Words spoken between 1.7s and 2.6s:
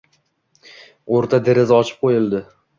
ochib qo‘yildi.